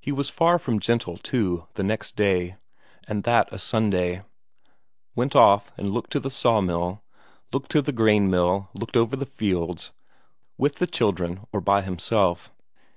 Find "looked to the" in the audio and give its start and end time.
5.92-6.32, 7.52-7.92